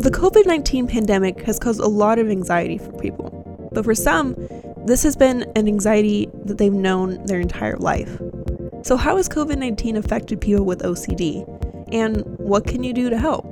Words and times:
The 0.00 0.10
COVID 0.10 0.46
19 0.46 0.86
pandemic 0.86 1.42
has 1.42 1.58
caused 1.58 1.80
a 1.80 1.88
lot 1.88 2.18
of 2.18 2.28
anxiety 2.28 2.78
for 2.78 2.92
people, 2.92 3.70
but 3.72 3.84
for 3.84 3.94
some, 3.94 4.36
this 4.84 5.02
has 5.02 5.16
been 5.16 5.42
an 5.56 5.66
anxiety 5.66 6.28
that 6.44 6.58
they've 6.58 6.72
known 6.72 7.24
their 7.24 7.40
entire 7.40 7.76
life. 7.78 8.20
So, 8.82 8.96
how 8.96 9.16
has 9.16 9.28
COVID 9.28 9.56
19 9.56 9.96
affected 9.96 10.40
people 10.40 10.64
with 10.64 10.82
OCD? 10.82 11.48
And 11.92 12.22
what 12.38 12.66
can 12.66 12.84
you 12.84 12.92
do 12.92 13.08
to 13.08 13.18
help? 13.18 13.46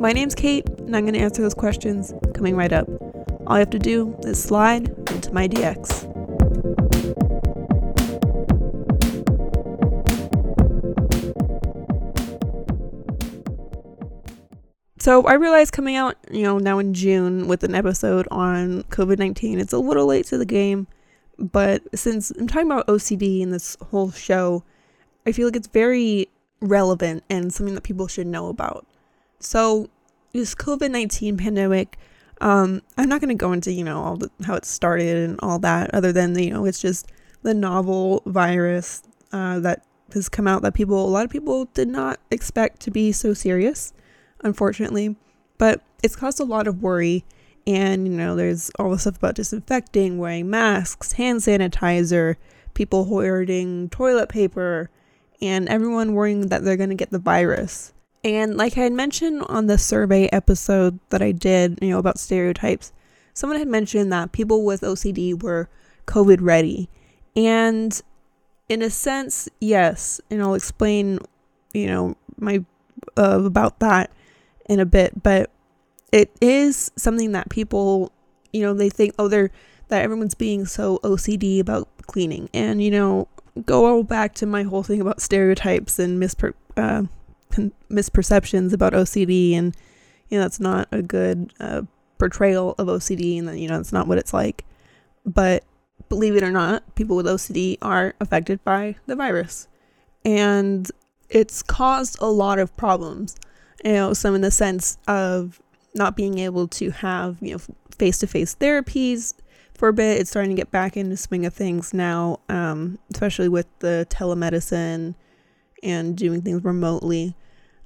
My 0.00 0.12
name's 0.12 0.34
Kate, 0.34 0.68
and 0.80 0.96
I'm 0.96 1.04
going 1.04 1.14
to 1.14 1.20
answer 1.20 1.42
those 1.42 1.54
questions 1.54 2.12
coming 2.34 2.56
right 2.56 2.72
up. 2.72 2.88
All 3.46 3.56
you 3.56 3.60
have 3.60 3.70
to 3.70 3.78
do 3.78 4.16
is 4.24 4.42
slide 4.42 4.88
into 5.10 5.32
my 5.32 5.46
DX. 5.46 6.13
So 15.04 15.22
I 15.24 15.34
realized 15.34 15.74
coming 15.74 15.96
out, 15.96 16.16
you 16.30 16.44
know, 16.44 16.56
now 16.56 16.78
in 16.78 16.94
June 16.94 17.46
with 17.46 17.62
an 17.62 17.74
episode 17.74 18.26
on 18.30 18.84
COVID 18.84 19.18
19, 19.18 19.60
it's 19.60 19.74
a 19.74 19.78
little 19.78 20.06
late 20.06 20.24
to 20.28 20.38
the 20.38 20.46
game. 20.46 20.86
But 21.38 21.82
since 21.94 22.30
I'm 22.30 22.46
talking 22.46 22.72
about 22.72 22.86
OCD 22.86 23.42
in 23.42 23.50
this 23.50 23.76
whole 23.90 24.12
show, 24.12 24.64
I 25.26 25.32
feel 25.32 25.46
like 25.46 25.56
it's 25.56 25.68
very 25.68 26.28
relevant 26.62 27.22
and 27.28 27.52
something 27.52 27.74
that 27.74 27.82
people 27.82 28.08
should 28.08 28.26
know 28.26 28.48
about. 28.48 28.86
So, 29.40 29.90
this 30.32 30.54
COVID 30.54 30.90
19 30.90 31.36
pandemic, 31.36 31.98
um, 32.40 32.80
I'm 32.96 33.10
not 33.10 33.20
going 33.20 33.28
to 33.28 33.34
go 33.34 33.52
into, 33.52 33.72
you 33.72 33.84
know, 33.84 34.02
all 34.02 34.16
the, 34.16 34.30
how 34.46 34.54
it 34.54 34.64
started 34.64 35.18
and 35.18 35.38
all 35.42 35.58
that, 35.58 35.92
other 35.92 36.12
than, 36.12 36.38
you 36.38 36.48
know, 36.48 36.64
it's 36.64 36.80
just 36.80 37.12
the 37.42 37.52
novel 37.52 38.22
virus 38.24 39.02
uh, 39.32 39.60
that 39.60 39.84
has 40.14 40.30
come 40.30 40.48
out 40.48 40.62
that 40.62 40.72
people, 40.72 41.04
a 41.04 41.10
lot 41.10 41.26
of 41.26 41.30
people 41.30 41.66
did 41.74 41.88
not 41.88 42.20
expect 42.30 42.80
to 42.80 42.90
be 42.90 43.12
so 43.12 43.34
serious 43.34 43.92
unfortunately. 44.44 45.16
But 45.58 45.82
it's 46.02 46.16
caused 46.16 46.40
a 46.40 46.44
lot 46.44 46.68
of 46.68 46.82
worry. 46.82 47.24
And, 47.66 48.06
you 48.06 48.14
know, 48.14 48.36
there's 48.36 48.70
all 48.78 48.90
the 48.90 48.98
stuff 48.98 49.16
about 49.16 49.36
disinfecting, 49.36 50.18
wearing 50.18 50.50
masks, 50.50 51.12
hand 51.12 51.40
sanitizer, 51.40 52.36
people 52.74 53.04
hoarding 53.06 53.88
toilet 53.88 54.28
paper, 54.28 54.90
and 55.40 55.68
everyone 55.68 56.14
worrying 56.14 56.48
that 56.48 56.62
they're 56.62 56.76
going 56.76 56.90
to 56.90 56.94
get 56.94 57.10
the 57.10 57.18
virus. 57.18 57.92
And 58.22 58.56
like 58.56 58.76
I 58.78 58.82
had 58.82 58.92
mentioned 58.92 59.42
on 59.48 59.66
the 59.66 59.78
survey 59.78 60.28
episode 60.28 60.98
that 61.10 61.22
I 61.22 61.32
did, 61.32 61.78
you 61.82 61.90
know, 61.90 61.98
about 61.98 62.18
stereotypes, 62.18 62.92
someone 63.34 63.58
had 63.58 63.68
mentioned 63.68 64.12
that 64.12 64.32
people 64.32 64.64
with 64.64 64.80
OCD 64.80 65.40
were 65.40 65.68
COVID 66.06 66.38
ready. 66.40 66.88
And 67.36 68.00
in 68.68 68.82
a 68.82 68.90
sense, 68.90 69.48
yes. 69.60 70.20
And 70.30 70.42
I'll 70.42 70.54
explain, 70.54 71.18
you 71.74 71.86
know, 71.86 72.16
my 72.38 72.64
uh, 73.18 73.42
about 73.44 73.80
that 73.80 74.10
in 74.66 74.80
a 74.80 74.86
bit, 74.86 75.22
but 75.22 75.50
it 76.12 76.30
is 76.40 76.90
something 76.96 77.32
that 77.32 77.48
people, 77.50 78.12
you 78.52 78.62
know, 78.62 78.74
they 78.74 78.90
think, 78.90 79.14
oh, 79.18 79.28
they're 79.28 79.50
that 79.88 80.02
everyone's 80.02 80.34
being 80.34 80.64
so 80.64 80.98
OCD 81.04 81.60
about 81.60 81.88
cleaning, 82.06 82.48
and 82.54 82.82
you 82.82 82.90
know, 82.90 83.28
go 83.66 84.02
back 84.02 84.34
to 84.34 84.46
my 84.46 84.62
whole 84.62 84.82
thing 84.82 85.00
about 85.00 85.20
stereotypes 85.20 85.98
and 85.98 86.20
mispre- 86.20 86.54
uh, 86.76 87.02
misperceptions 87.90 88.72
about 88.72 88.92
OCD, 88.92 89.54
and 89.54 89.76
you 90.28 90.38
know, 90.38 90.44
that's 90.44 90.60
not 90.60 90.88
a 90.90 91.02
good 91.02 91.52
uh, 91.60 91.82
portrayal 92.18 92.74
of 92.78 92.86
OCD, 92.86 93.38
and 93.38 93.60
you 93.60 93.68
know, 93.68 93.78
it's 93.78 93.92
not 93.92 94.06
what 94.06 94.18
it's 94.18 94.32
like. 94.32 94.64
But 95.26 95.64
believe 96.08 96.36
it 96.36 96.42
or 96.42 96.50
not, 96.50 96.94
people 96.94 97.16
with 97.16 97.26
OCD 97.26 97.78
are 97.82 98.14
affected 98.20 98.62
by 98.64 98.96
the 99.06 99.16
virus, 99.16 99.68
and 100.24 100.90
it's 101.28 101.62
caused 101.62 102.16
a 102.20 102.26
lot 102.26 102.58
of 102.58 102.76
problems 102.76 103.36
you 103.84 103.92
know, 103.92 104.14
some 104.14 104.34
in 104.34 104.40
the 104.40 104.50
sense 104.50 104.98
of 105.06 105.60
not 105.94 106.16
being 106.16 106.38
able 106.38 106.66
to 106.66 106.90
have, 106.90 107.36
you 107.40 107.52
know, 107.52 107.60
face 107.96 108.18
to 108.18 108.26
face 108.26 108.54
therapies 108.54 109.34
for 109.74 109.88
a 109.88 109.92
bit. 109.92 110.20
It's 110.20 110.30
starting 110.30 110.50
to 110.50 110.56
get 110.56 110.70
back 110.70 110.96
into 110.96 111.16
swing 111.16 111.46
of 111.46 111.54
things 111.54 111.92
now, 111.92 112.40
um, 112.48 112.98
especially 113.12 113.48
with 113.48 113.66
the 113.80 114.06
telemedicine 114.10 115.14
and 115.82 116.16
doing 116.16 116.42
things 116.42 116.64
remotely. 116.64 117.36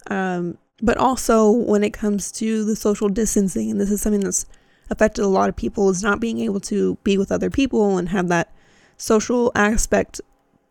Um, 0.08 0.56
but 0.80 0.96
also 0.96 1.50
when 1.50 1.82
it 1.82 1.92
comes 1.92 2.30
to 2.32 2.64
the 2.64 2.76
social 2.76 3.08
distancing, 3.08 3.70
and 3.70 3.80
this 3.80 3.90
is 3.90 4.00
something 4.00 4.20
that's 4.20 4.46
affected 4.90 5.24
a 5.24 5.28
lot 5.28 5.48
of 5.48 5.56
people, 5.56 5.90
is 5.90 6.02
not 6.02 6.20
being 6.20 6.38
able 6.38 6.60
to 6.60 6.96
be 7.02 7.18
with 7.18 7.32
other 7.32 7.50
people 7.50 7.98
and 7.98 8.08
have 8.10 8.28
that 8.28 8.52
social 8.96 9.50
aspect 9.54 10.20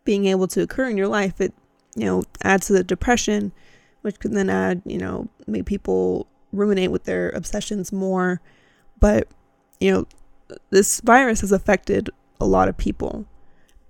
being 0.04 0.24
able 0.24 0.48
to 0.48 0.62
occur 0.62 0.88
in 0.88 0.96
your 0.96 1.08
life. 1.08 1.40
It, 1.40 1.52
you 1.94 2.06
know, 2.06 2.24
adds 2.42 2.68
to 2.68 2.72
the 2.72 2.82
depression 2.82 3.52
which 4.08 4.20
could 4.20 4.32
then 4.32 4.48
add, 4.48 4.80
you 4.86 4.96
know, 4.96 5.28
make 5.46 5.66
people 5.66 6.26
ruminate 6.50 6.90
with 6.90 7.04
their 7.04 7.28
obsessions 7.30 7.92
more. 7.92 8.40
But, 8.98 9.28
you 9.80 9.92
know, 9.92 10.06
this 10.70 11.02
virus 11.02 11.42
has 11.42 11.52
affected 11.52 12.08
a 12.40 12.46
lot 12.46 12.68
of 12.68 12.78
people. 12.78 13.26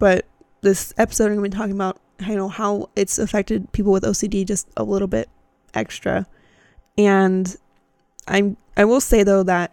But 0.01 0.27
this 0.63 0.93
episode, 0.99 1.27
I'm 1.27 1.37
going 1.37 1.49
to 1.53 1.57
be 1.57 1.57
talking 1.57 1.77
about, 1.77 2.01
you 2.27 2.35
know, 2.35 2.49
how 2.49 2.91
it's 2.97 3.17
affected 3.17 3.71
people 3.71 3.93
with 3.93 4.03
OCD 4.03 4.45
just 4.45 4.67
a 4.77 4.83
little 4.83 5.07
bit 5.07 5.29
extra. 5.73 6.27
And 6.97 7.57
I'm, 8.27 8.57
I 8.77 8.87
will 8.87 9.01
say 9.01 9.23
though 9.23 9.45
that 9.45 9.73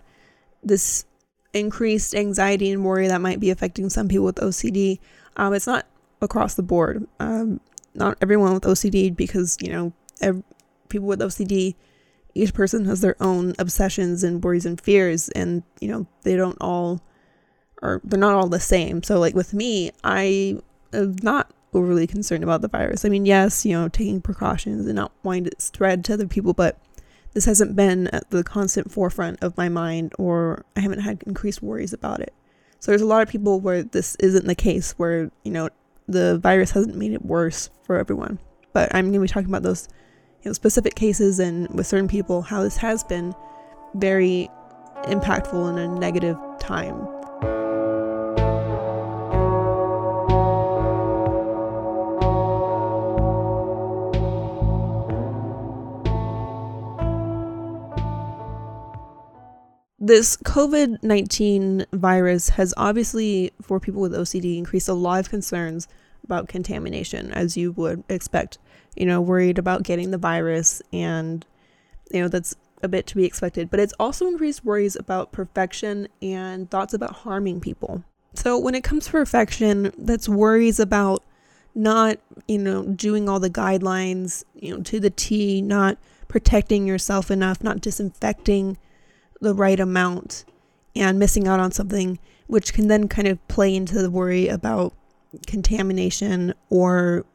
this 0.62 1.06
increased 1.54 2.14
anxiety 2.14 2.70
and 2.70 2.86
worry 2.86 3.08
that 3.08 3.20
might 3.20 3.40
be 3.40 3.50
affecting 3.50 3.90
some 3.90 4.08
people 4.08 4.26
with 4.26 4.36
OCD, 4.36 5.00
um, 5.38 5.56
it's 5.56 5.66
not 5.66 5.88
across 6.22 6.54
the 6.54 6.62
board. 6.62 7.08
Um, 7.20 7.62
not 7.96 8.20
everyone 8.22 8.54
with 8.54 8.64
OCD 8.64 9.16
because, 9.16 9.58
you 9.60 9.72
know, 9.72 9.92
every, 10.22 10.44
people 10.90 11.08
with 11.08 11.20
OCD, 11.20 11.76
each 12.34 12.54
person 12.54 12.86
has 12.86 13.02
their 13.02 13.16
own 13.22 13.54
obsessions 13.60 14.24
and 14.24 14.44
worries 14.44 14.66
and 14.66 14.80
fears, 14.80 15.30
and 15.30 15.64
you 15.80 15.88
know 15.88 16.08
they 16.24 16.36
don't 16.36 16.58
all 16.60 17.02
are 17.82 18.02
they're 18.04 18.20
not 18.20 18.34
all 18.34 18.50
the 18.50 18.60
same. 18.60 19.04
So 19.04 19.20
like 19.20 19.36
with 19.36 19.54
me, 19.54 19.92
I 20.04 20.60
am 20.94 21.16
not 21.24 21.52
overly 21.74 22.08
concerned 22.08 22.44
about 22.44 22.62
the 22.62 22.68
virus. 22.68 23.06
I 23.06 23.10
mean, 23.10 23.26
yes, 23.26 23.66
you 23.66 23.74
know, 23.74 23.90
taking 23.90 24.22
precautions 24.22 24.86
and 24.86 24.96
not 24.96 25.12
wanting 25.24 25.46
to 25.46 25.52
spread 25.60 26.06
to 26.06 26.14
other 26.14 26.28
people, 26.28 26.54
but 26.54 26.80
this 27.34 27.46
hasn't 27.46 27.76
been 27.76 28.08
at 28.08 28.30
the 28.30 28.44
constant 28.44 28.92
forefront 28.92 29.44
of 29.44 29.58
my 29.58 29.68
mind, 29.68 30.14
or 30.18 30.64
I 30.76 30.80
haven't 30.80 31.02
had 31.02 31.22
increased 31.28 31.62
worries 31.62 31.92
about 31.94 32.22
it. 32.22 32.34
So 32.80 32.92
there's 32.92 33.02
a 33.02 33.08
lot 33.08 33.24
of 33.24 33.30
people 33.30 33.60
where 33.60 33.84
this 33.84 34.16
isn't 34.20 34.46
the 34.46 34.56
case, 34.56 34.94
where 34.94 35.32
you 35.44 35.52
know 35.52 35.70
the 36.08 36.38
virus 36.38 36.72
hasn't 36.72 36.96
made 36.96 37.14
it 37.14 37.26
worse 37.26 37.70
for 37.84 37.98
everyone. 37.98 38.40
But 38.74 38.94
I'm 38.94 39.06
going 39.06 39.14
to 39.14 39.20
be 39.20 39.28
talking 39.28 39.50
about 39.50 39.64
those 39.64 39.88
you 40.46 40.50
know, 40.50 40.54
specific 40.54 40.94
cases 40.94 41.40
and 41.40 41.68
with 41.70 41.88
certain 41.88 42.08
people 42.08 42.44
how 42.44 42.62
this 42.62 42.78
has 42.78 43.04
been 43.04 43.34
very 43.96 44.48
impactful 45.06 45.70
in 45.72 45.80
a 45.80 45.88
negative 46.00 46.38
time. 46.60 46.96
This 59.98 60.38
COVID 60.38 61.02
19 61.02 61.88
virus 61.94 62.50
has 62.50 62.76
obviously, 62.78 63.50
for 63.64 63.80
people 63.80 64.02
with 64.02 64.12
OCD, 64.14 64.60
increased 64.60 64.88
a 64.88 64.94
lot 64.94 65.20
of 65.20 65.32
concerns 65.32 65.88
about 66.26 66.50
contamination, 66.50 67.32
as 67.32 67.56
you 67.56 67.72
would 67.72 68.04
expect 68.10 68.58
you 68.96 69.06
know, 69.06 69.22
worried 69.22 69.58
about 69.58 69.84
getting 69.84 70.12
the 70.12 70.18
virus, 70.18 70.82
and, 70.94 71.46
you 72.12 72.22
know, 72.22 72.28
that's 72.28 72.56
a 72.82 72.88
bit 72.88 73.08
to 73.08 73.16
be 73.16 73.26
expected. 73.26 73.70
But 73.70 73.80
it's 73.80 73.94
also 74.00 74.28
increased 74.28 74.64
worries 74.64 74.96
about 74.96 75.32
perfection 75.32 76.08
and 76.22 76.70
thoughts 76.70 76.94
about 76.94 77.14
harming 77.18 77.62
people. 77.62 78.04
So 78.34 78.58
when 78.58 78.76
it 78.76 78.84
comes 78.84 79.06
to 79.06 79.12
perfection, 79.12 79.92
that's 79.98 80.28
worries 80.28 80.80
about 80.80 81.24
not, 81.74 82.18
you 82.48 82.58
know, 82.58 82.86
doing 82.86 83.28
all 83.28 83.40
the 83.40 83.50
guidelines, 83.50 84.44
you 84.56 84.76
know, 84.76 84.84
to 84.84 85.00
the 85.00 85.10
T, 85.10 85.62
not 85.62 85.98
protecting 86.28 86.88
yourself 86.88 87.30
enough, 87.30 87.64
not 87.64 87.82
disinfecting 87.82 88.78
the 89.42 89.54
right 89.54 89.80
amount, 89.80 90.46
and 90.96 91.20
missing 91.20 91.48
out 91.48 91.60
on 91.60 91.72
something, 91.72 92.18
which 92.48 92.74
can 92.74 92.88
then 92.88 93.10
kind 93.10 93.28
of 93.28 93.46
play 93.50 93.76
into 93.76 94.02
the 94.02 94.10
worry 94.10 94.48
about 94.48 94.94
contamination 95.48 96.54
or 96.70 97.26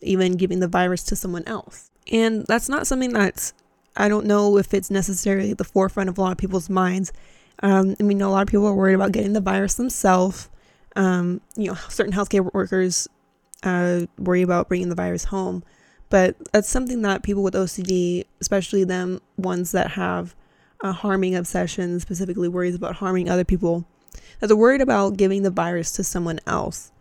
even 0.00 0.36
giving 0.36 0.60
the 0.60 0.68
virus 0.68 1.02
to 1.04 1.16
someone 1.16 1.44
else. 1.46 1.90
And 2.10 2.46
that's 2.46 2.68
not 2.68 2.86
something 2.86 3.12
that's, 3.12 3.52
I 3.96 4.08
don't 4.08 4.26
know 4.26 4.56
if 4.56 4.72
it's 4.72 4.90
necessarily 4.90 5.50
at 5.50 5.58
the 5.58 5.64
forefront 5.64 6.08
of 6.08 6.18
a 6.18 6.20
lot 6.20 6.32
of 6.32 6.38
people's 6.38 6.70
minds. 6.70 7.12
Um, 7.62 7.96
I 7.98 8.02
mean, 8.02 8.22
a 8.22 8.30
lot 8.30 8.42
of 8.42 8.48
people 8.48 8.66
are 8.66 8.74
worried 8.74 8.94
about 8.94 9.12
getting 9.12 9.32
the 9.32 9.40
virus 9.40 9.74
themselves. 9.74 10.48
Um, 10.96 11.40
you 11.56 11.66
know, 11.66 11.74
certain 11.88 12.12
healthcare 12.12 12.52
workers 12.52 13.08
uh, 13.62 14.06
worry 14.18 14.42
about 14.42 14.68
bringing 14.68 14.88
the 14.88 14.94
virus 14.94 15.24
home. 15.24 15.62
But 16.10 16.36
that's 16.52 16.68
something 16.68 17.02
that 17.02 17.22
people 17.22 17.42
with 17.42 17.54
OCD, 17.54 18.24
especially 18.40 18.84
them 18.84 19.20
ones 19.36 19.72
that 19.72 19.92
have 19.92 20.34
a 20.82 20.92
harming 20.92 21.34
obsession, 21.34 22.00
specifically 22.00 22.48
worries 22.48 22.74
about 22.74 22.96
harming 22.96 23.28
other 23.28 23.44
people, 23.44 23.84
that 24.40 24.46
they're 24.46 24.56
worried 24.56 24.80
about 24.80 25.16
giving 25.16 25.42
the 25.42 25.50
virus 25.50 25.92
to 25.92 26.04
someone 26.04 26.40
else. 26.46 26.92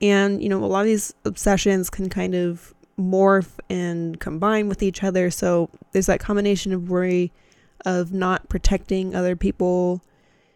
And, 0.00 0.42
you 0.42 0.48
know, 0.48 0.62
a 0.62 0.66
lot 0.66 0.80
of 0.80 0.86
these 0.86 1.14
obsessions 1.24 1.88
can 1.90 2.08
kind 2.08 2.34
of 2.34 2.74
morph 2.98 3.58
and 3.68 4.18
combine 4.20 4.68
with 4.68 4.82
each 4.82 5.02
other. 5.02 5.30
So 5.30 5.70
there's 5.92 6.06
that 6.06 6.20
combination 6.20 6.72
of 6.72 6.90
worry 6.90 7.32
of 7.84 8.12
not 8.12 8.48
protecting 8.48 9.14
other 9.14 9.36
people 9.36 10.02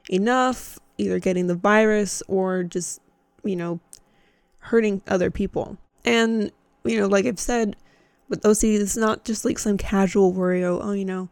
enough, 0.08 0.78
either 0.98 1.18
getting 1.18 1.46
the 1.46 1.54
virus 1.54 2.22
or 2.28 2.62
just, 2.64 3.00
you 3.44 3.56
know, 3.56 3.80
hurting 4.58 5.02
other 5.06 5.30
people. 5.30 5.78
And, 6.04 6.50
you 6.84 7.00
know, 7.00 7.06
like 7.06 7.26
I've 7.26 7.40
said, 7.40 7.76
with 8.28 8.42
OCD, 8.42 8.80
it's 8.80 8.96
not 8.96 9.24
just 9.24 9.44
like 9.44 9.58
some 9.58 9.76
casual 9.76 10.32
worry, 10.32 10.64
oh, 10.64 10.80
oh 10.80 10.92
you 10.92 11.04
know, 11.04 11.28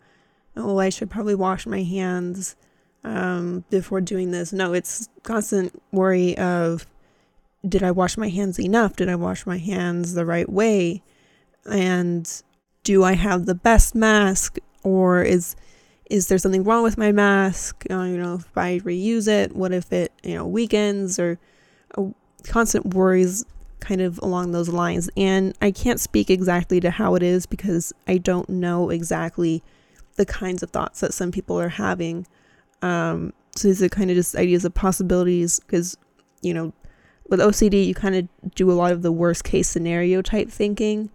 oh, 0.57 0.79
I 0.79 0.89
should 0.89 1.11
probably 1.11 1.35
wash 1.35 1.67
my 1.67 1.83
hands 1.83 2.57
um, 3.05 3.65
before 3.71 4.01
doing 4.01 4.31
this. 4.33 4.53
No, 4.53 4.73
it's 4.75 5.09
constant 5.23 5.81
worry 5.93 6.37
of, 6.37 6.87
did 7.67 7.83
I 7.83 7.91
wash 7.91 8.17
my 8.17 8.29
hands 8.29 8.59
enough? 8.61 8.97
Did 8.97 9.09
I 9.09 9.17
wash 9.17 9.47
my 9.47 9.59
hands 9.59 10.15
the 10.15 10.27
right 10.27 10.49
way? 10.49 11.03
And 11.71 12.43
do 12.85 13.05
I 13.05 13.15
have 13.15 13.47
the 13.47 13.55
best 13.55 13.95
mask? 13.95 14.59
Or 14.83 15.23
is 15.23 15.57
is 16.09 16.29
there 16.29 16.39
something 16.39 16.65
wrong 16.65 16.83
with 16.83 16.97
my 16.97 17.13
mask? 17.13 17.85
Uh, 17.91 18.05
you 18.05 18.17
know, 18.17 18.37
if 18.37 18.57
I 18.57 18.79
reuse 18.79 19.29
it, 19.29 19.55
what 19.55 19.73
if 19.73 19.93
it 19.93 20.13
you 20.23 20.35
know 20.35 20.47
weakens? 20.47 21.19
Or 21.19 21.39
uh, 21.97 22.05
constant 22.45 22.95
worries, 22.95 23.45
kind 23.81 24.01
of 24.01 24.19
along 24.23 24.53
those 24.53 24.69
lines. 24.69 25.11
And 25.17 25.57
I 25.61 25.71
can't 25.71 26.01
speak 26.01 26.31
exactly 26.31 26.81
to 26.81 26.91
how 26.91 27.15
it 27.15 27.23
is 27.23 27.47
because 27.47 27.93
I 28.07 28.19
don't 28.19 28.49
know 28.49 28.91
exactly 28.91 29.63
the 30.17 30.27
kinds 30.27 30.63
of 30.63 30.71
thoughts 30.71 31.01
that 31.01 31.15
some 31.15 31.31
people 31.31 31.61
are 31.61 31.69
having. 31.69 32.27
Um, 32.83 33.33
so 33.57 33.69
these 33.69 33.83
are 33.83 33.89
kind 33.89 34.11
of 34.11 34.17
just 34.17 34.37
ideas 34.37 34.65
of 34.65 34.75
possibilities 34.75 35.61
because 35.61 35.97
you 36.43 36.55
know 36.55 36.73
with 37.29 37.41
OCD, 37.41 37.87
you 37.87 37.95
kind 37.95 38.15
of 38.17 38.55
do 38.55 38.71
a 38.71 38.75
lot 38.75 38.93
of 38.93 39.03
the 39.03 39.13
worst 39.13 39.45
case 39.45 39.69
scenario 39.69 40.23
type 40.23 40.49
thinking. 40.49 41.11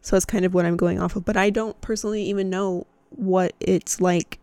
So 0.00 0.16
that's 0.16 0.24
kind 0.24 0.44
of 0.44 0.54
what 0.54 0.64
I'm 0.64 0.76
going 0.76 1.00
off 1.00 1.16
of. 1.16 1.24
But 1.24 1.36
I 1.36 1.50
don't 1.50 1.78
personally 1.80 2.22
even 2.24 2.50
know 2.50 2.86
what 3.10 3.52
it's 3.60 4.00
like 4.00 4.38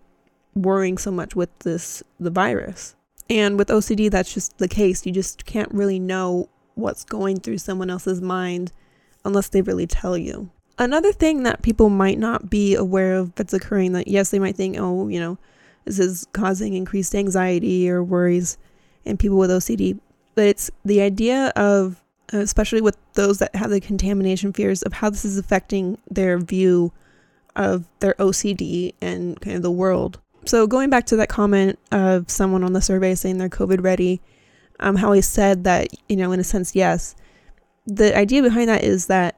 worrying 0.53 0.97
so 0.97 1.11
much 1.11 1.35
with 1.35 1.57
this, 1.59 2.03
the 2.19 2.29
virus. 2.29 2.95
And 3.29 3.57
with 3.57 3.69
OCD, 3.69 4.11
that's 4.11 4.33
just 4.33 4.57
the 4.59 4.67
case. 4.67 5.05
You 5.05 5.11
just 5.11 5.45
can't 5.45 5.71
really 5.71 5.99
know 5.99 6.49
what's 6.75 7.03
going 7.03 7.39
through 7.39 7.57
someone 7.57 7.89
else's 7.89 8.21
mind 8.21 8.71
unless 9.23 9.49
they 9.49 9.61
really 9.61 9.87
tell 9.87 10.17
you. 10.17 10.49
Another 10.77 11.11
thing 11.11 11.43
that 11.43 11.61
people 11.61 11.89
might 11.89 12.19
not 12.19 12.49
be 12.49 12.75
aware 12.75 13.15
of 13.15 13.33
that's 13.35 13.53
occurring 13.53 13.93
that, 13.93 14.07
yes, 14.07 14.29
they 14.29 14.39
might 14.39 14.55
think, 14.55 14.75
oh, 14.77 15.07
you 15.07 15.19
know, 15.19 15.37
this 15.85 15.99
is 15.99 16.27
causing 16.33 16.73
increased 16.73 17.15
anxiety 17.15 17.89
or 17.89 18.03
worries 18.03 18.57
in 19.05 19.17
people 19.17 19.37
with 19.37 19.49
OCD 19.49 19.99
but 20.35 20.45
it's 20.45 20.69
the 20.83 21.01
idea 21.01 21.51
of 21.55 22.01
uh, 22.33 22.39
especially 22.39 22.81
with 22.81 22.97
those 23.13 23.39
that 23.39 23.55
have 23.55 23.69
the 23.69 23.79
contamination 23.79 24.51
fears 24.51 24.81
of 24.81 24.93
how 24.93 25.09
this 25.09 25.25
is 25.25 25.37
affecting 25.37 25.97
their 26.09 26.37
view 26.39 26.91
of 27.55 27.87
their 27.99 28.13
OCD 28.15 28.93
and 28.99 29.39
kind 29.41 29.55
of 29.55 29.61
the 29.61 29.71
world. 29.71 30.19
So 30.45 30.67
going 30.67 30.89
back 30.89 31.05
to 31.07 31.15
that 31.17 31.29
comment 31.29 31.79
of 31.91 32.29
someone 32.29 32.63
on 32.63 32.73
the 32.73 32.81
survey 32.81 33.15
saying 33.15 33.37
they're 33.37 33.49
COVID 33.49 33.83
ready, 33.83 34.21
um, 34.79 34.95
how 34.95 35.11
he 35.11 35.21
said 35.21 35.63
that 35.63 35.87
you 36.09 36.15
know 36.15 36.31
in 36.31 36.39
a 36.39 36.43
sense 36.43 36.75
yes, 36.75 37.15
the 37.85 38.15
idea 38.17 38.41
behind 38.41 38.69
that 38.69 38.83
is 38.83 39.07
that 39.07 39.35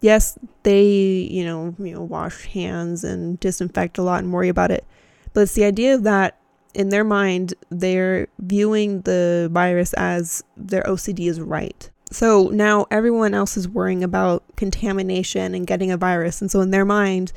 yes 0.00 0.38
they 0.62 0.82
you 1.30 1.44
know 1.44 1.74
you 1.78 1.94
know 1.94 2.02
wash 2.02 2.46
hands 2.46 3.04
and 3.04 3.38
disinfect 3.38 3.98
a 3.98 4.02
lot 4.02 4.22
and 4.22 4.32
worry 4.32 4.48
about 4.48 4.70
it, 4.70 4.84
but 5.32 5.42
it's 5.42 5.54
the 5.54 5.64
idea 5.64 5.98
that 5.98 6.38
in 6.74 6.88
their 6.88 7.04
mind, 7.04 7.54
they're 7.70 8.26
viewing 8.38 9.02
the 9.02 9.48
virus 9.52 9.92
as 9.94 10.42
their 10.56 10.82
OCD 10.82 11.28
is 11.28 11.40
right. 11.40 11.88
So 12.10 12.48
now 12.48 12.86
everyone 12.90 13.34
else 13.34 13.56
is 13.56 13.68
worrying 13.68 14.04
about 14.04 14.44
contamination 14.56 15.54
and 15.54 15.66
getting 15.66 15.90
a 15.90 15.96
virus. 15.96 16.40
And 16.40 16.50
so 16.50 16.60
in 16.60 16.70
their 16.70 16.84
mind, 16.84 17.32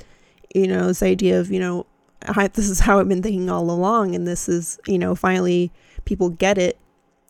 you 0.54 0.68
know, 0.68 0.88
this 0.88 1.02
idea 1.02 1.40
of, 1.40 1.52
you 1.52 1.60
know, 1.60 1.86
this 2.54 2.70
is 2.70 2.80
how 2.82 3.00
I've 3.00 3.08
been 3.08 3.22
thinking 3.22 3.50
all 3.50 3.70
along. 3.70 4.16
And 4.16 4.28
this 4.28 4.50
is, 4.50 4.80
you 4.86 5.00
know, 5.00 5.16
finally 5.16 5.72
people 6.06 6.30
get 6.30 6.58
it 6.58 6.78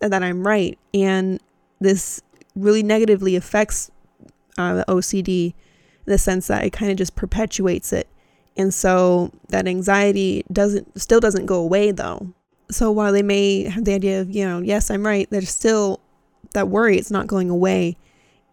and 0.02 0.12
that 0.12 0.24
I'm 0.24 0.46
right. 0.46 0.78
And 0.94 1.40
this 1.80 2.22
really 2.56 2.84
negatively 2.84 3.36
affects 3.36 3.92
uh, 4.58 4.76
the 4.76 4.86
OCD 4.88 5.48
in 5.48 5.54
the 6.06 6.18
sense 6.18 6.48
that 6.48 6.64
it 6.64 6.72
kind 6.72 6.92
of 6.92 6.98
just 6.98 7.16
perpetuates 7.16 7.94
it. 7.94 8.08
And 8.58 8.74
so 8.74 9.32
that 9.50 9.68
anxiety 9.68 10.44
doesn't 10.52 11.00
still 11.00 11.20
doesn't 11.20 11.46
go 11.46 11.60
away 11.60 11.92
though. 11.92 12.34
So 12.70 12.92
while 12.92 13.14
they 13.14 13.24
may 13.24 13.64
have 13.64 13.86
the 13.86 13.94
idea 13.94 14.20
of, 14.20 14.30
you 14.30 14.44
know, 14.44 14.60
yes, 14.60 14.92
I'm 14.92 15.06
right, 15.06 15.30
there's 15.30 15.50
still 15.50 16.02
that 16.54 16.68
worry 16.68 16.98
it's 16.98 17.12
not 17.12 17.28
going 17.28 17.50
away. 17.50 17.98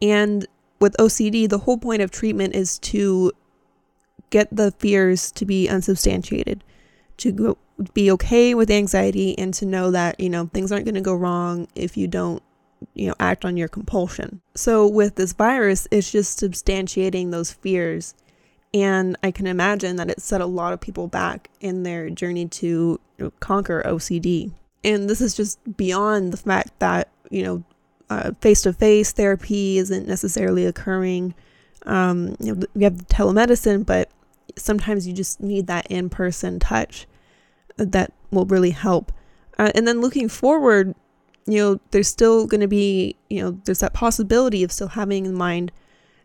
And 0.02 0.46
with 0.80 0.96
OCD, 0.98 1.48
the 1.48 1.58
whole 1.58 1.78
point 1.78 2.02
of 2.02 2.10
treatment 2.10 2.54
is 2.54 2.78
to 2.80 3.32
get 4.30 4.54
the 4.54 4.72
fears 4.72 5.32
to 5.32 5.46
be 5.46 5.68
unsubstantiated, 5.68 6.62
to 7.16 7.32
go, 7.32 7.58
be 7.92 8.10
okay 8.10 8.54
with 8.54 8.70
anxiety 8.70 9.36
and 9.38 9.54
to 9.54 9.66
know 9.66 9.90
that, 9.90 10.20
you 10.20 10.28
know, 10.28 10.50
things 10.52 10.70
aren't 10.70 10.84
going 10.84 10.94
to 10.94 11.00
go 11.00 11.14
wrong 11.14 11.66
if 11.74 11.96
you 11.96 12.06
don't, 12.06 12.42
you 12.94 13.08
know, 13.08 13.14
act 13.18 13.44
on 13.44 13.56
your 13.56 13.68
compulsion. 13.68 14.40
So 14.54 14.86
with 14.86 15.16
this 15.16 15.32
virus, 15.32 15.88
it's 15.90 16.12
just 16.12 16.40
substantiating 16.40 17.30
those 17.30 17.52
fears 17.52 18.14
and 18.74 19.16
I 19.22 19.30
can 19.30 19.46
imagine 19.46 19.96
that 19.96 20.10
it 20.10 20.20
set 20.20 20.40
a 20.40 20.46
lot 20.46 20.72
of 20.72 20.80
people 20.80 21.06
back 21.06 21.48
in 21.60 21.84
their 21.84 22.10
journey 22.10 22.46
to 22.46 23.00
conquer 23.38 23.82
OCD. 23.86 24.52
And 24.82 25.08
this 25.08 25.20
is 25.20 25.34
just 25.34 25.58
beyond 25.76 26.32
the 26.32 26.36
fact 26.36 26.78
that, 26.80 27.08
you 27.30 27.44
know, 27.44 28.34
face 28.40 28.62
to 28.62 28.72
face 28.72 29.12
therapy 29.12 29.78
isn't 29.78 30.08
necessarily 30.08 30.66
occurring. 30.66 31.34
Um, 31.86 32.36
you 32.40 32.54
know, 32.54 32.66
we 32.74 32.82
have 32.82 32.94
telemedicine, 33.06 33.86
but 33.86 34.10
sometimes 34.56 35.06
you 35.06 35.12
just 35.12 35.40
need 35.40 35.68
that 35.68 35.86
in 35.86 36.10
person 36.10 36.58
touch 36.58 37.06
that 37.76 38.12
will 38.32 38.46
really 38.46 38.70
help. 38.70 39.12
Uh, 39.56 39.70
and 39.76 39.86
then 39.86 40.00
looking 40.00 40.28
forward, 40.28 40.96
you 41.46 41.58
know, 41.58 41.80
there's 41.92 42.08
still 42.08 42.46
going 42.46 42.60
to 42.60 42.68
be, 42.68 43.14
you 43.30 43.40
know, 43.40 43.58
there's 43.64 43.80
that 43.80 43.94
possibility 43.94 44.64
of 44.64 44.72
still 44.72 44.88
having 44.88 45.26
in 45.26 45.34
mind 45.34 45.70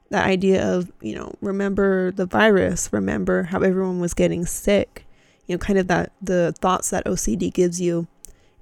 that 0.09 0.25
idea 0.25 0.67
of, 0.67 0.91
you 1.01 1.15
know, 1.15 1.33
remember 1.41 2.11
the 2.11 2.25
virus, 2.25 2.91
remember 2.91 3.43
how 3.43 3.61
everyone 3.61 3.99
was 3.99 4.13
getting 4.13 4.45
sick, 4.45 5.05
you 5.47 5.55
know, 5.55 5.59
kind 5.59 5.79
of 5.79 5.87
that 5.87 6.11
the 6.21 6.53
thoughts 6.59 6.89
that 6.89 7.05
OCD 7.05 7.53
gives 7.53 7.79
you. 7.79 8.07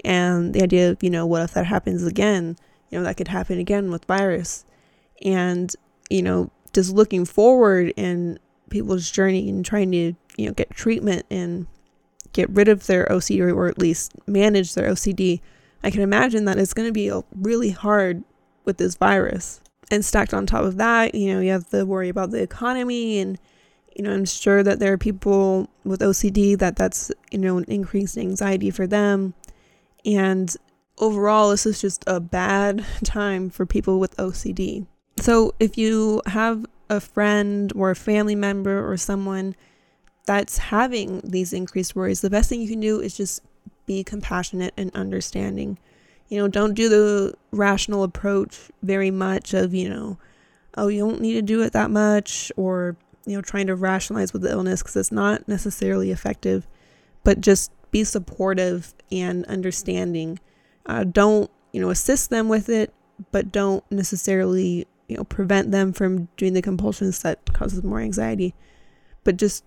And 0.03 0.53
the 0.53 0.61
idea 0.61 0.91
of, 0.91 1.01
you 1.01 1.09
know, 1.09 1.25
what 1.25 1.41
if 1.43 1.53
that 1.53 1.65
happens 1.65 2.03
again? 2.03 2.57
You 2.89 2.99
know, 2.99 3.03
that 3.03 3.17
could 3.17 3.29
happen 3.29 3.59
again 3.59 3.91
with 3.91 4.05
virus. 4.05 4.65
And, 5.23 5.73
you 6.09 6.21
know, 6.21 6.51
just 6.73 6.93
looking 6.93 7.25
forward 7.25 7.93
in 7.97 8.39
people's 8.69 9.09
journey 9.09 9.49
and 9.49 9.65
trying 9.65 9.91
to, 9.91 10.13
you 10.37 10.45
know, 10.45 10.53
get 10.53 10.69
treatment 10.71 11.25
and 11.31 11.65
get 12.33 12.49
rid 12.49 12.67
of 12.67 12.85
their 12.87 13.05
OCD 13.07 13.53
or 13.53 13.67
at 13.67 13.79
least 13.79 14.13
manage 14.27 14.75
their 14.75 14.89
OCD, 14.91 15.41
I 15.83 15.89
can 15.89 16.01
imagine 16.01 16.45
that 16.45 16.57
it's 16.57 16.73
going 16.73 16.87
to 16.87 16.93
be 16.93 17.11
really 17.35 17.71
hard 17.71 18.23
with 18.65 18.77
this 18.77 18.95
virus 18.95 19.61
and 19.91 20.03
stacked 20.03 20.33
on 20.33 20.45
top 20.45 20.63
of 20.63 20.77
that, 20.77 21.15
you 21.15 21.33
know, 21.33 21.39
you 21.39 21.51
have 21.51 21.69
the 21.69 21.85
worry 21.85 22.09
about 22.09 22.31
the 22.31 22.41
economy 22.41 23.19
and 23.19 23.39
you 23.97 24.03
know, 24.03 24.13
I'm 24.13 24.25
sure 24.25 24.61
that 24.61 24.77
there 24.77 24.93
are 24.93 24.97
people 24.97 25.69
with 25.83 26.01
OCD 26.01 26.57
that 26.59 26.75
that's, 26.75 27.11
you 27.31 27.39
know, 27.39 27.57
an 27.57 27.65
increased 27.67 28.15
anxiety 28.15 28.69
for 28.69 28.85
them. 28.85 29.33
And 30.05 30.55
overall, 30.99 31.49
this 31.49 31.65
is 31.65 31.81
just 31.81 32.03
a 32.05 32.19
bad 32.19 32.85
time 33.03 33.49
for 33.49 33.65
people 33.65 33.99
with 33.99 34.15
OCD. 34.17 34.85
So 35.19 35.55
if 35.59 35.79
you 35.79 36.21
have 36.27 36.63
a 36.91 36.99
friend 36.99 37.73
or 37.75 37.89
a 37.89 37.95
family 37.95 38.35
member 38.35 38.87
or 38.87 38.97
someone 38.97 39.55
that's 40.27 40.59
having 40.59 41.21
these 41.23 41.51
increased 41.51 41.95
worries, 41.95 42.21
the 42.21 42.29
best 42.29 42.49
thing 42.49 42.61
you 42.61 42.69
can 42.69 42.79
do 42.79 42.99
is 42.99 43.17
just 43.17 43.41
be 43.87 44.03
compassionate 44.03 44.75
and 44.77 44.91
understanding 44.93 45.79
you 46.29 46.37
know, 46.37 46.47
don't 46.47 46.73
do 46.73 46.89
the 46.89 47.33
rational 47.51 48.03
approach 48.03 48.69
very 48.83 49.11
much 49.11 49.53
of, 49.53 49.73
you 49.73 49.89
know, 49.89 50.17
oh, 50.75 50.87
you 50.87 50.99
don't 50.99 51.21
need 51.21 51.33
to 51.33 51.41
do 51.41 51.61
it 51.61 51.73
that 51.73 51.89
much 51.89 52.51
or, 52.55 52.95
you 53.25 53.35
know, 53.35 53.41
trying 53.41 53.67
to 53.67 53.75
rationalize 53.75 54.33
with 54.33 54.41
the 54.41 54.51
illness 54.51 54.81
because 54.81 54.95
it's 54.95 55.11
not 55.11 55.47
necessarily 55.47 56.11
effective, 56.11 56.67
but 57.23 57.41
just 57.41 57.71
be 57.91 58.03
supportive 58.03 58.93
and 59.11 59.45
understanding. 59.45 60.39
Uh, 60.85 61.03
don't, 61.03 61.49
you 61.71 61.81
know, 61.81 61.89
assist 61.89 62.29
them 62.29 62.49
with 62.49 62.69
it, 62.69 62.93
but 63.31 63.51
don't 63.51 63.83
necessarily, 63.91 64.85
you 65.07 65.17
know, 65.17 65.23
prevent 65.23 65.71
them 65.71 65.93
from 65.93 66.27
doing 66.37 66.53
the 66.53 66.61
compulsions 66.61 67.21
that 67.21 67.53
causes 67.53 67.83
more 67.83 67.99
anxiety. 67.99 68.53
But 69.23 69.37
just, 69.37 69.63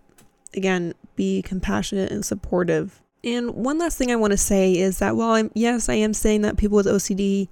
again, 0.54 0.94
be 1.16 1.42
compassionate 1.42 2.12
and 2.12 2.24
supportive 2.24 3.02
and 3.22 3.50
one 3.50 3.78
last 3.78 3.98
thing 3.98 4.10
I 4.10 4.16
want 4.16 4.32
to 4.32 4.38
say 4.38 4.76
is 4.76 4.98
that 4.98 5.16
while 5.16 5.30
I'm, 5.30 5.50
yes, 5.54 5.88
I 5.88 5.94
am 5.94 6.14
saying 6.14 6.42
that 6.42 6.56
people 6.56 6.76
with 6.76 6.86
OCD 6.86 7.48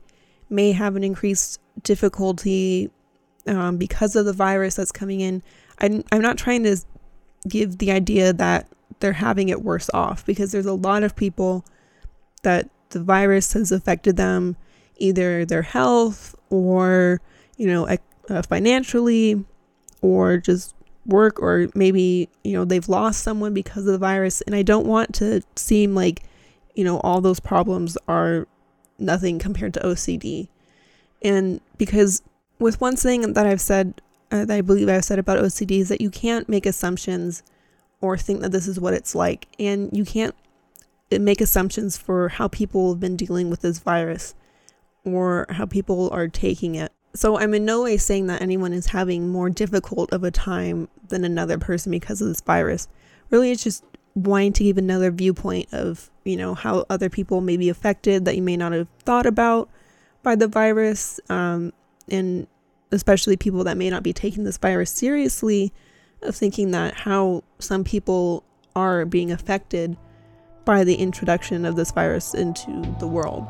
may 0.49 0.73
have 0.73 0.97
an 0.97 1.05
increased 1.05 1.61
difficulty 1.83 2.91
um, 3.47 3.77
because 3.77 4.17
of 4.17 4.25
the 4.25 4.33
virus 4.33 4.77
that's 4.77 4.93
coming 4.93 5.21
in, 5.21 5.43
I'm, 5.79 6.03
I'm 6.11 6.23
not 6.23 6.39
trying 6.39 6.63
to 6.65 6.77
give 7.47 7.79
the 7.79 7.91
idea 7.91 8.33
that 8.33 8.69
they're 9.01 9.13
having 9.13 9.49
it 9.49 9.63
worse 9.63 9.91
off 9.93 10.25
because 10.25 10.53
there's 10.53 10.67
a 10.67 10.73
lot 10.73 11.03
of 11.03 11.15
people 11.15 11.65
that 12.43 12.69
the 12.91 13.03
virus 13.03 13.53
has 13.53 13.71
affected 13.71 14.17
them, 14.17 14.57
either 14.97 15.45
their 15.45 15.63
health 15.63 16.35
or, 16.51 17.21
you 17.57 17.67
know, 17.67 17.87
uh, 18.29 18.43
financially. 18.43 19.45
or 20.01 20.39
just 20.39 20.75
work 21.09 21.41
or 21.41 21.69
maybe 21.75 22.29
you 22.45 22.53
know 22.53 22.65
they've 22.65 22.89
lost 22.89 23.23
someone 23.23 23.55
because 23.55 23.87
of 23.87 23.93
the 23.93 23.99
virus. 23.99 24.41
And 24.43 24.55
i 24.55 24.63
don't 24.63 24.87
want 24.87 25.15
to 25.17 25.43
seem 25.57 25.95
like 25.95 26.23
you 26.75 26.85
know 26.85 27.01
all 27.01 27.21
those 27.21 27.41
problems 27.41 27.99
are 28.07 28.47
nothing 28.99 29.39
compared 29.39 29.75
to 29.75 29.81
ocd 29.81 30.49
and 31.23 31.61
because 31.77 32.23
with 32.59 32.81
one 32.81 32.97
thing 32.97 33.33
that 33.33 33.47
i've 33.47 33.61
said 33.61 34.01
uh, 34.33 34.45
that 34.45 34.57
i 34.57 34.61
believe 34.61 34.89
i've 34.89 35.05
said 35.05 35.21
about 35.21 35.39
ocd 35.39 35.71
is 35.71 35.89
that 35.89 36.01
you 36.01 36.11
can't 36.11 36.49
make 36.49 36.67
assumptions 36.67 37.43
or 38.01 38.17
think 38.17 38.41
that 38.41 38.53
this 38.53 38.69
is 38.69 38.79
what 38.79 38.95
it's 38.95 39.15
like. 39.15 39.49
And 39.59 39.91
you 39.93 40.05
can't 40.05 40.35
uh, 41.13 41.19
make 41.19 41.41
assumptions 41.41 41.97
for 41.97 42.29
how 42.29 42.49
people 42.49 42.93
have 42.93 43.01
been 43.01 43.17
dealing 43.17 43.51
with 43.51 43.61
this 43.61 43.79
virus 43.79 44.35
or 45.05 45.47
how 45.51 45.67
people 45.67 46.11
are 46.11 46.29
taking 46.29 46.75
it. 46.75 46.93
So 47.15 47.39
I'm 47.39 47.55
in 47.55 47.65
no 47.65 47.83
way 47.83 47.97
saying 47.97 48.27
that 48.27 48.43
anyone 48.43 48.73
is 48.73 48.87
having 48.87 49.29
more 49.29 49.51
difficult 49.51 50.13
of 50.13 50.23
a 50.23 50.31
time 50.31 50.89
than 51.09 51.25
another 51.25 51.59
person 51.59 51.91
because 51.91 52.21
of 52.21 52.29
this 52.29 52.41
virus. 52.41 52.89
Really, 53.31 53.51
it's 53.51 53.65
just 53.65 53.85
wanting 54.15 54.53
to 54.55 54.65
give 54.65 54.79
another 54.79 55.11
viewpoint 55.11 55.69
of, 55.73 56.11
you 56.25 56.37
know, 56.37 56.55
how 56.55 56.85
other 56.91 57.09
people 57.09 57.41
may 57.41 57.57
be 57.57 57.69
affected 57.69 58.25
that 58.25 58.37
you 58.37 58.43
may 58.43 58.57
not 58.57 58.73
have 58.73 58.89
thought 59.01 59.27
about 59.27 59.69
by 60.23 60.35
the 60.35 60.49
virus. 60.49 61.21
Um, 61.29 61.73
and 62.09 62.47
especially 62.91 63.37
people 63.37 63.65
that 63.65 63.77
may 63.77 63.91
not 63.91 64.03
be 64.03 64.13
taking 64.13 64.45
this 64.45 64.57
virus 64.57 64.91
seriously, 64.91 65.73
of 66.23 66.35
thinking 66.35 66.73
that 66.73 66.95
how 66.95 67.45
some 67.59 67.85
people 67.85 68.45
are 68.75 69.05
being 69.05 69.31
affected 69.31 69.97
by 70.65 70.85
the 70.85 70.97
introduction 70.97 71.65
of 71.65 71.77
this 71.77 71.93
virus 71.93 72.35
into 72.35 72.97
the 72.99 73.07
world. 73.07 73.47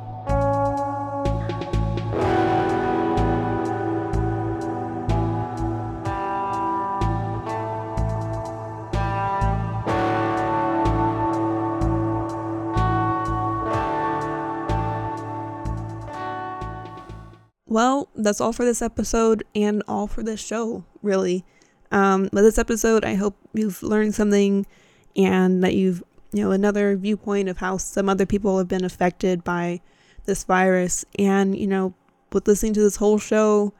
Well, 17.69 18.09
that's 18.15 18.41
all 18.41 18.55
for 18.55 18.65
this 18.65 18.81
episode 18.81 19.45
and 19.55 19.83
all 19.87 20.07
for 20.07 20.23
this 20.23 20.41
show, 20.41 20.85
really. 21.03 21.45
Um, 21.93 22.31
but 22.33 22.41
this 22.41 22.59
episode, 22.59 23.05
I 23.05 23.15
hope 23.15 23.37
you've 23.53 23.83
learned 23.83 24.15
something 24.15 24.67
and 25.15 25.63
that 25.63 25.75
you've, 25.75 26.03
you 26.33 26.43
know, 26.43 26.51
another 26.51 26.97
viewpoint 26.97 27.51
of 27.51 27.59
how 27.59 27.77
some 27.77 28.09
other 28.09 28.25
people 28.25 28.57
have 28.57 28.69
been 28.69 28.85
affected 28.85 29.45
by 29.45 29.83
this 30.25 30.45
virus. 30.45 31.05
And, 31.19 31.59
you 31.59 31.67
know, 31.67 31.93
with 32.33 32.49
listening 32.49 32.73
to 32.73 32.81
this 32.81 32.97
whole 32.97 33.19
show, 33.19 33.75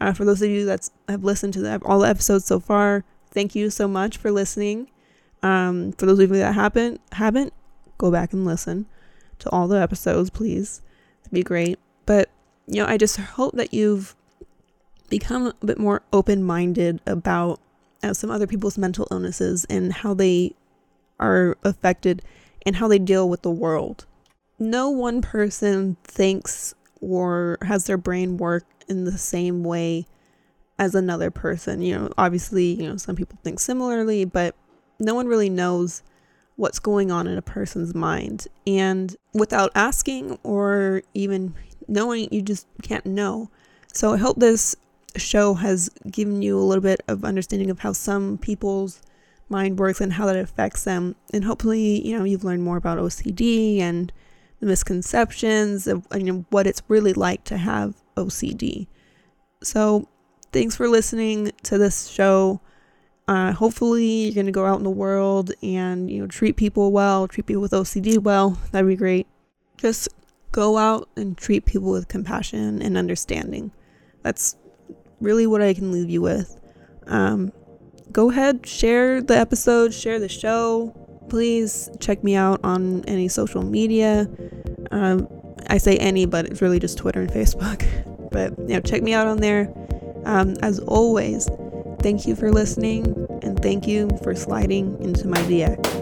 uh, 0.00 0.12
for 0.12 0.24
those 0.24 0.40
of 0.40 0.48
you 0.48 0.64
that 0.66 0.88
have 1.08 1.24
listened 1.24 1.52
to 1.54 1.60
the, 1.60 1.80
all 1.84 1.98
the 1.98 2.08
episodes 2.08 2.44
so 2.44 2.60
far, 2.60 3.04
thank 3.32 3.56
you 3.56 3.70
so 3.70 3.88
much 3.88 4.16
for 4.16 4.30
listening. 4.30 4.88
Um, 5.42 5.92
for 5.92 6.06
those 6.06 6.20
of 6.20 6.30
you 6.30 6.36
that 6.36 6.54
haven't, 6.54 7.00
haven't, 7.10 7.52
go 7.98 8.12
back 8.12 8.32
and 8.32 8.44
listen 8.44 8.86
to 9.40 9.50
all 9.50 9.66
the 9.66 9.80
episodes, 9.80 10.30
please. 10.30 10.80
It'd 11.22 11.32
be 11.32 11.42
great. 11.42 11.80
But 12.06 12.30
you 12.66 12.82
know, 12.82 12.86
I 12.86 12.96
just 12.96 13.16
hope 13.16 13.54
that 13.56 13.74
you've 13.74 14.14
become 15.08 15.52
a 15.60 15.66
bit 15.66 15.78
more 15.78 16.02
open 16.12 16.42
minded 16.42 17.00
about 17.06 17.60
uh, 18.02 18.14
some 18.14 18.30
other 18.30 18.46
people's 18.46 18.78
mental 18.78 19.06
illnesses 19.10 19.66
and 19.68 19.92
how 19.92 20.14
they 20.14 20.54
are 21.20 21.56
affected 21.64 22.22
and 22.64 22.76
how 22.76 22.88
they 22.88 22.98
deal 22.98 23.28
with 23.28 23.42
the 23.42 23.50
world. 23.50 24.06
No 24.58 24.88
one 24.88 25.22
person 25.22 25.96
thinks 26.04 26.74
or 27.00 27.58
has 27.62 27.84
their 27.84 27.98
brain 27.98 28.36
work 28.36 28.64
in 28.88 29.04
the 29.04 29.18
same 29.18 29.64
way 29.64 30.06
as 30.78 30.94
another 30.94 31.30
person. 31.30 31.82
You 31.82 31.98
know, 31.98 32.10
obviously, 32.16 32.74
you 32.74 32.88
know, 32.88 32.96
some 32.96 33.16
people 33.16 33.38
think 33.42 33.60
similarly, 33.60 34.24
but 34.24 34.54
no 34.98 35.14
one 35.14 35.26
really 35.26 35.50
knows 35.50 36.02
what's 36.56 36.78
going 36.78 37.10
on 37.10 37.26
in 37.26 37.36
a 37.36 37.42
person's 37.42 37.94
mind. 37.94 38.46
And 38.66 39.16
without 39.32 39.70
asking 39.74 40.38
or 40.42 41.02
even 41.14 41.54
knowing 41.92 42.28
you 42.30 42.42
just 42.42 42.66
can't 42.82 43.06
know. 43.06 43.50
So 43.92 44.14
I 44.14 44.16
hope 44.16 44.38
this 44.38 44.74
show 45.16 45.54
has 45.54 45.90
given 46.10 46.42
you 46.42 46.58
a 46.58 46.62
little 46.62 46.82
bit 46.82 47.02
of 47.06 47.24
understanding 47.24 47.70
of 47.70 47.80
how 47.80 47.92
some 47.92 48.38
people's 48.38 49.02
mind 49.48 49.78
works 49.78 50.00
and 50.00 50.14
how 50.14 50.26
that 50.26 50.36
affects 50.36 50.84
them. 50.84 51.14
And 51.32 51.44
hopefully, 51.44 52.06
you 52.06 52.18
know, 52.18 52.24
you've 52.24 52.44
learned 52.44 52.62
more 52.62 52.78
about 52.78 52.98
OCD 52.98 53.80
and 53.80 54.12
the 54.60 54.66
misconceptions 54.66 55.86
of 55.86 56.06
you 56.14 56.22
know 56.22 56.44
what 56.50 56.66
it's 56.66 56.82
really 56.88 57.12
like 57.12 57.44
to 57.44 57.58
have 57.58 57.96
OCD. 58.16 58.86
So, 59.62 60.08
thanks 60.52 60.76
for 60.76 60.88
listening 60.88 61.52
to 61.64 61.78
this 61.78 62.08
show. 62.08 62.60
Uh, 63.28 63.52
hopefully, 63.52 64.24
you're 64.24 64.34
gonna 64.34 64.52
go 64.52 64.64
out 64.64 64.78
in 64.78 64.84
the 64.84 64.90
world 64.90 65.52
and 65.62 66.10
you 66.10 66.20
know 66.20 66.26
treat 66.26 66.56
people 66.56 66.90
well, 66.90 67.28
treat 67.28 67.46
people 67.46 67.62
with 67.62 67.72
OCD 67.72 68.18
well. 68.18 68.58
That'd 68.70 68.88
be 68.88 68.96
great. 68.96 69.26
Just 69.76 70.08
go 70.52 70.76
out 70.76 71.08
and 71.16 71.36
treat 71.36 71.64
people 71.64 71.90
with 71.90 72.08
compassion 72.08 72.80
and 72.80 72.96
understanding. 72.96 73.72
That's 74.22 74.56
really 75.20 75.46
what 75.46 75.62
I 75.62 75.74
can 75.74 75.90
leave 75.90 76.10
you 76.10 76.20
with. 76.20 76.60
Um, 77.06 77.52
go 78.12 78.30
ahead, 78.30 78.66
share 78.66 79.22
the 79.22 79.36
episode, 79.36 79.94
share 79.94 80.20
the 80.20 80.28
show. 80.28 80.94
Please 81.28 81.90
check 81.98 82.22
me 82.22 82.34
out 82.34 82.60
on 82.62 83.04
any 83.06 83.28
social 83.28 83.62
media. 83.62 84.28
Um, 84.90 85.26
I 85.68 85.78
say 85.78 85.96
any, 85.96 86.26
but 86.26 86.46
it's 86.46 86.60
really 86.60 86.78
just 86.78 86.98
Twitter 86.98 87.22
and 87.22 87.30
Facebook. 87.30 87.84
But 88.32 88.58
you 88.60 88.68
know, 88.68 88.80
check 88.80 89.02
me 89.02 89.12
out 89.12 89.26
on 89.26 89.36
there. 89.36 89.70
Um, 90.24 90.54
as 90.62 90.78
always, 90.78 91.50
thank 92.00 92.26
you 92.26 92.34
for 92.34 92.50
listening 92.50 93.14
and 93.42 93.60
thank 93.60 93.86
you 93.86 94.08
for 94.22 94.34
sliding 94.34 94.96
into 95.02 95.28
my 95.28 95.36
DX. 95.40 96.01